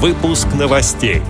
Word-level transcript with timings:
Выпуск 0.00 0.46
новостей. 0.56 1.22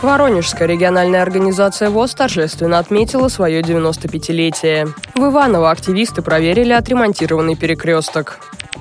Воронежская 0.00 0.66
региональная 0.66 1.20
организация 1.20 1.90
ВОЗ 1.90 2.14
торжественно 2.14 2.78
отметила 2.78 3.28
свое 3.28 3.60
95-летие. 3.60 4.88
В 5.14 5.30
Иваново 5.30 5.70
активисты 5.70 6.22
проверили 6.22 6.72
отремонтированный 6.72 7.54
перекресток. 7.54 8.38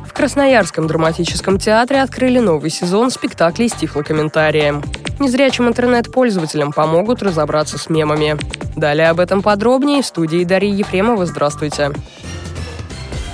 В 0.07 0.13
Красноярском 0.13 0.87
драматическом 0.87 1.59
театре 1.59 2.01
открыли 2.01 2.39
новый 2.39 2.69
сезон 2.69 3.11
спектаклей 3.11 3.67
с 3.67 3.73
тифлокомментарием. 3.73 4.81
Незрячим 5.19 5.67
интернет-пользователям 5.67 6.71
помогут 6.71 7.21
разобраться 7.21 7.77
с 7.77 7.89
мемами. 7.89 8.37
Далее 8.77 9.09
об 9.09 9.19
этом 9.19 9.41
подробнее 9.41 10.03
в 10.03 10.05
студии 10.05 10.45
Дарьи 10.45 10.71
Ефремова. 10.71 11.25
Здравствуйте. 11.25 11.91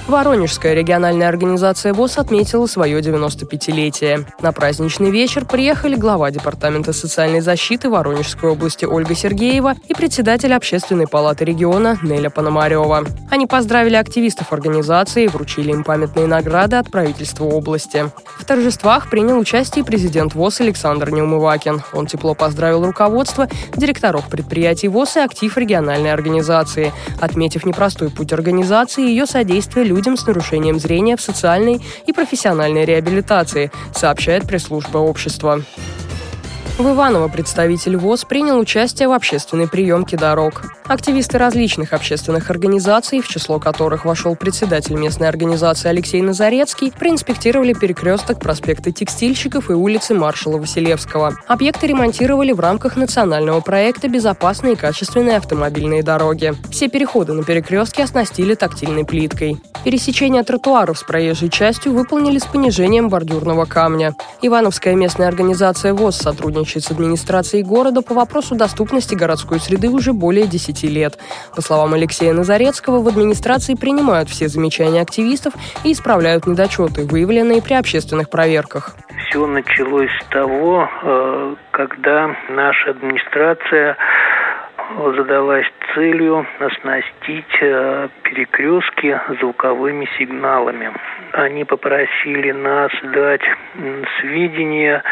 Воронежская 0.10 0.74
региональная 0.74 1.30
организация 1.30 1.94
ВОЗ 1.94 2.18
отметила 2.18 2.66
свое 2.66 3.00
95-летие. 3.00 4.26
На 4.42 4.52
праздничный 4.52 5.12
вечер 5.12 5.46
приехали 5.46 5.96
глава 5.96 6.32
Департамента 6.32 6.94
социальной 6.94 7.42
защиты 7.42 7.92
Воронежской 7.92 8.50
области 8.50 8.86
Ольга 8.86 9.14
Сергеева 9.14 9.76
и 9.88 9.94
председатель 9.94 10.52
Общественной 10.52 11.06
палаты 11.06 11.46
региона 11.46 12.00
Неля 12.02 12.32
Пономарева. 12.32 13.06
Они 13.30 13.46
поздравили 13.46 13.98
активистов 13.98 14.52
организации 14.52 15.26
и 15.26 15.28
вручили 15.28 15.74
им 15.74 15.84
памятные 15.84 16.26
награды 16.26 16.78
от 16.78 16.90
правительства 16.90 17.46
области. 17.46 18.10
В 18.40 18.46
торжествах 18.46 19.12
принял 19.12 19.38
участие 19.38 19.86
президент 19.86 20.34
ВОЗ 20.34 20.62
Александр 20.62 21.12
Неумывакин. 21.12 21.84
Он 21.94 22.08
тепло 22.08 22.34
поздравил 22.34 22.84
руководство, 22.84 23.48
директоров 23.76 24.28
предприятий 24.28 24.88
ВОЗ 24.88 25.18
и 25.18 25.20
актив 25.20 25.56
региональной 25.56 26.12
организации, 26.12 26.94
отметив 27.22 27.64
непростой 27.64 28.10
путь 28.10 28.34
организации 28.34 29.06
и 29.06 29.10
ее 29.10 29.28
содействие 29.28 29.86
людям 29.86 29.99
людям 30.00 30.16
с 30.16 30.26
нарушением 30.26 30.80
зрения 30.80 31.18
в 31.18 31.22
социальной 31.22 31.82
и 32.06 32.14
профессиональной 32.14 32.86
реабилитации, 32.86 33.70
сообщает 33.94 34.48
пресс-служба 34.48 34.98
общества. 35.00 35.62
В 36.80 36.90
Иваново 36.90 37.28
представитель 37.28 37.98
ВОЗ 37.98 38.24
принял 38.24 38.58
участие 38.58 39.10
в 39.10 39.12
общественной 39.12 39.68
приемке 39.68 40.16
дорог. 40.16 40.62
Активисты 40.88 41.38
различных 41.38 41.92
общественных 41.92 42.50
организаций, 42.50 43.20
в 43.20 43.28
число 43.28 43.60
которых 43.60 44.06
вошел 44.06 44.34
председатель 44.38 44.96
местной 44.96 45.28
организации 45.28 45.90
Алексей 45.90 46.22
Назарецкий, 46.22 46.94
проинспектировали 46.94 47.74
перекресток 47.74 48.40
проспекта 48.40 48.94
Текстильщиков 48.94 49.70
и 49.70 49.74
улицы 49.74 50.14
маршала 50.14 50.58
Василевского. 50.58 51.36
Объекты 51.48 51.86
ремонтировали 51.88 52.54
в 52.54 52.62
рамках 52.62 52.96
национального 52.96 53.60
проекта 53.60 54.08
«Безопасные 54.08 54.74
и 54.74 54.78
качественные 54.78 55.36
автомобильные 55.36 56.02
дороги». 56.02 56.54
Все 56.72 56.88
переходы 56.88 57.34
на 57.34 57.44
перекрестке 57.44 58.06
оснастили 58.06 58.56
тактильной 58.56 59.04
плиткой. 59.04 59.58
Пересечение 59.84 60.44
тротуаров 60.44 60.98
с 60.98 61.04
проезжей 61.04 61.50
частью 61.50 61.92
выполнили 61.94 62.40
с 62.40 62.46
понижением 62.46 63.10
бордюрного 63.10 63.66
камня. 63.66 64.16
Ивановская 64.42 64.96
местная 64.96 65.28
организация 65.28 65.94
ВОЗ 65.94 66.18
сотрудничает 66.18 66.69
сотрудничает 66.70 66.84
с 66.84 66.92
администрацией 66.92 67.64
города 67.64 68.02
по 68.02 68.14
вопросу 68.14 68.56
доступности 68.56 69.16
городской 69.16 69.60
среды 69.60 69.90
уже 69.90 70.14
более 70.14 70.48
10 70.48 70.84
лет. 70.84 71.18
По 71.56 71.62
словам 71.62 71.94
Алексея 71.94 72.34
Назарецкого, 72.34 73.02
в 73.02 73.08
администрации 73.08 73.76
принимают 73.76 74.30
все 74.30 74.48
замечания 74.48 75.02
активистов 75.02 75.54
и 75.84 75.92
исправляют 75.92 76.48
недочеты, 76.48 77.06
выявленные 77.06 77.62
при 77.62 77.74
общественных 77.74 78.30
проверках. 78.30 78.96
Все 79.30 79.46
началось 79.46 80.12
с 80.22 80.32
того, 80.32 80.88
э, 81.04 81.56
когда 81.72 82.36
наша 82.50 82.92
администрация 82.92 83.98
задалась 85.16 85.68
целью 85.94 86.46
оснастить 86.60 87.58
э, 87.62 88.08
перекрестки 88.24 89.20
звуковыми 89.40 90.08
сигналами. 90.18 90.92
Они 91.34 91.64
попросили 91.64 92.52
нас 92.52 92.92
дать 93.14 93.42
сведения 94.20 95.04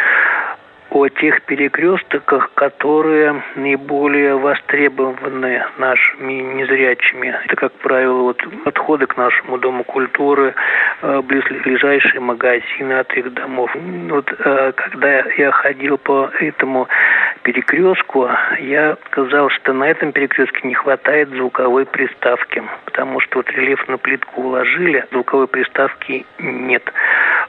о 0.89 1.07
тех 1.09 1.41
перекрестках, 1.43 2.51
которые 2.53 3.43
наиболее 3.55 4.35
востребованы 4.37 5.63
нашими 5.77 6.33
незрячими. 6.33 7.35
Это, 7.45 7.55
как 7.55 7.73
правило, 7.73 8.21
вот 8.21 8.41
подходы 8.63 9.05
к 9.05 9.17
нашему 9.17 9.57
Дому 9.57 9.83
культуры, 9.83 10.55
э, 11.01 11.21
близлежащие 11.21 12.21
магазины 12.21 12.93
от 12.93 13.13
их 13.17 13.33
домов. 13.33 13.75
Вот 14.09 14.31
э, 14.31 14.71
когда 14.75 15.23
я 15.37 15.51
ходил 15.51 15.97
по 15.97 16.29
этому 16.39 16.87
перекрестку, 17.43 18.29
я 18.59 18.97
сказал, 19.07 19.49
что 19.49 19.73
на 19.73 19.85
этом 19.85 20.11
перекрестке 20.11 20.67
не 20.67 20.73
хватает 20.73 21.29
звуковой 21.29 21.85
приставки, 21.85 22.63
потому 22.85 23.19
что 23.19 23.39
вот 23.39 23.49
рельефную 23.51 23.99
плитку 23.99 24.41
уложили, 24.41 25.05
звуковой 25.11 25.47
приставки 25.47 26.25
нет. 26.39 26.83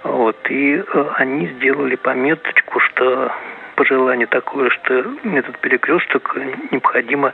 Вот, 0.05 0.37
и 0.49 0.77
э, 0.77 1.05
они 1.17 1.49
сделали 1.59 1.97
пометочку, 1.97 2.81
что 2.81 3.33
пожелание 3.79 4.27
такое, 4.27 4.71
что 4.71 4.95
этот 5.25 5.59
перекресток 5.61 6.37
необходимо 6.73 7.33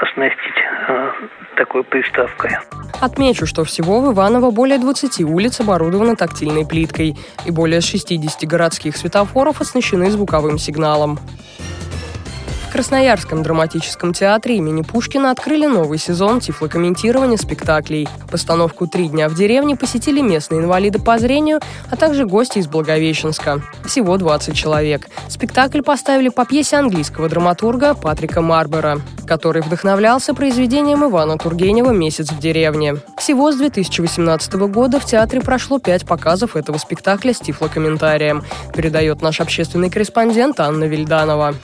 оснастить 0.00 0.56
э, 0.88 1.10
такой 1.56 1.84
приставкой. 1.84 2.52
Отмечу, 3.00 3.46
что 3.46 3.64
всего 3.64 4.00
в 4.00 4.12
Иваново 4.12 4.50
более 4.50 4.78
20 4.78 5.20
улиц 5.20 5.60
оборудованы 5.60 6.16
тактильной 6.16 6.66
плиткой, 6.66 7.14
и 7.44 7.50
более 7.50 7.80
60 7.82 8.48
городских 8.48 8.96
светофоров 8.96 9.60
оснащены 9.60 10.10
звуковым 10.10 10.58
сигналом. 10.58 11.18
Красноярском 12.76 13.42
драматическом 13.42 14.12
театре 14.12 14.58
имени 14.58 14.82
Пушкина 14.82 15.30
открыли 15.30 15.64
новый 15.64 15.96
сезон 15.96 16.40
тифлокомментирования 16.40 17.38
спектаклей. 17.38 18.06
Постановку 18.30 18.86
«Три 18.86 19.08
дня 19.08 19.30
в 19.30 19.34
деревне» 19.34 19.76
посетили 19.76 20.20
местные 20.20 20.60
инвалиды 20.60 20.98
по 20.98 21.18
зрению, 21.18 21.60
а 21.90 21.96
также 21.96 22.26
гости 22.26 22.58
из 22.58 22.66
Благовещенска. 22.66 23.62
Всего 23.86 24.18
20 24.18 24.54
человек. 24.54 25.08
Спектакль 25.26 25.80
поставили 25.80 26.28
по 26.28 26.44
пьесе 26.44 26.76
английского 26.76 27.30
драматурга 27.30 27.94
Патрика 27.94 28.42
Марбера, 28.42 29.00
который 29.26 29.62
вдохновлялся 29.62 30.34
произведением 30.34 31.02
Ивана 31.02 31.38
Тургенева 31.38 31.92
«Месяц 31.92 32.30
в 32.30 32.38
деревне». 32.38 32.96
Всего 33.16 33.52
с 33.52 33.56
2018 33.56 34.52
года 34.68 35.00
в 35.00 35.06
театре 35.06 35.40
прошло 35.40 35.78
пять 35.78 36.04
показов 36.04 36.56
этого 36.56 36.76
спектакля 36.76 37.32
с 37.32 37.38
тифлокомментарием, 37.38 38.44
передает 38.74 39.22
наш 39.22 39.40
общественный 39.40 39.88
корреспондент 39.88 40.60
Анна 40.60 40.84
Вильданова. 40.84 41.54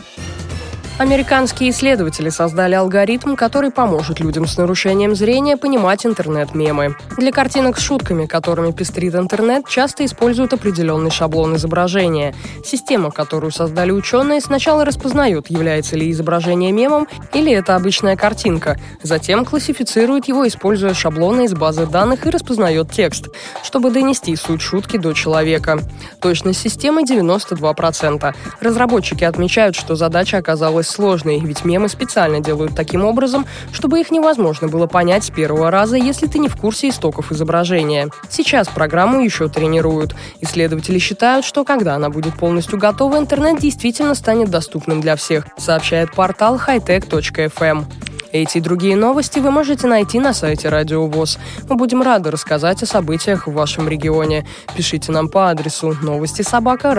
Американские 1.02 1.70
исследователи 1.70 2.28
создали 2.28 2.76
алгоритм, 2.76 3.34
который 3.34 3.72
поможет 3.72 4.20
людям 4.20 4.46
с 4.46 4.56
нарушением 4.56 5.16
зрения 5.16 5.56
понимать 5.56 6.06
интернет-мемы. 6.06 6.94
Для 7.18 7.32
картинок 7.32 7.76
с 7.76 7.82
шутками, 7.82 8.26
которыми 8.26 8.70
пестрит 8.70 9.16
интернет, 9.16 9.66
часто 9.68 10.04
используют 10.04 10.52
определенный 10.52 11.10
шаблон 11.10 11.56
изображения. 11.56 12.36
Система, 12.64 13.10
которую 13.10 13.50
создали 13.50 13.90
ученые, 13.90 14.40
сначала 14.40 14.84
распознает, 14.84 15.50
является 15.50 15.96
ли 15.96 16.08
изображение 16.08 16.70
мемом 16.70 17.08
или 17.32 17.50
это 17.50 17.74
обычная 17.74 18.14
картинка. 18.14 18.78
Затем 19.02 19.44
классифицирует 19.44 20.28
его, 20.28 20.46
используя 20.46 20.94
шаблоны 20.94 21.46
из 21.46 21.52
базы 21.52 21.84
данных 21.86 22.26
и 22.26 22.30
распознает 22.30 22.92
текст, 22.92 23.26
чтобы 23.64 23.90
донести 23.90 24.36
суть 24.36 24.62
шутки 24.62 24.98
до 24.98 25.14
человека. 25.14 25.80
Точность 26.20 26.60
системы 26.60 27.02
92%. 27.02 28.34
Разработчики 28.60 29.24
отмечают, 29.24 29.74
что 29.74 29.96
задача 29.96 30.38
оказалась 30.38 30.91
сложной, 30.92 31.40
ведь 31.40 31.64
мемы 31.64 31.88
специально 31.88 32.40
делают 32.40 32.76
таким 32.76 33.04
образом, 33.04 33.46
чтобы 33.72 34.00
их 34.00 34.10
невозможно 34.10 34.68
было 34.68 34.86
понять 34.86 35.24
с 35.24 35.30
первого 35.30 35.70
раза, 35.70 35.96
если 35.96 36.26
ты 36.26 36.38
не 36.38 36.48
в 36.48 36.56
курсе 36.56 36.88
истоков 36.90 37.32
изображения. 37.32 38.08
Сейчас 38.28 38.68
программу 38.68 39.20
еще 39.20 39.48
тренируют. 39.48 40.14
Исследователи 40.40 40.98
считают, 40.98 41.44
что 41.44 41.64
когда 41.64 41.94
она 41.94 42.10
будет 42.10 42.34
полностью 42.34 42.78
готова, 42.78 43.18
интернет 43.18 43.58
действительно 43.58 44.14
станет 44.14 44.50
доступным 44.50 45.00
для 45.00 45.16
всех, 45.16 45.46
сообщает 45.58 46.12
портал 46.12 46.56
hightech.fm. 46.56 47.86
Эти 48.32 48.58
и 48.58 48.60
другие 48.60 48.96
новости 48.96 49.38
вы 49.40 49.50
можете 49.50 49.86
найти 49.86 50.18
на 50.18 50.32
сайте 50.32 50.70
Радио 50.70 51.06
ВОЗ. 51.06 51.38
Мы 51.68 51.76
будем 51.76 52.00
рады 52.00 52.30
рассказать 52.30 52.82
о 52.82 52.86
событиях 52.86 53.46
в 53.46 53.52
вашем 53.52 53.88
регионе. 53.88 54.46
Пишите 54.74 55.12
нам 55.12 55.28
по 55.28 55.50
адресу 55.50 55.94
новости 56.00 56.40
собака 56.40 56.94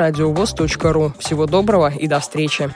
ру. 0.94 1.14
Всего 1.18 1.48
доброго 1.48 1.92
и 1.92 2.08
до 2.08 2.20
встречи. 2.20 2.70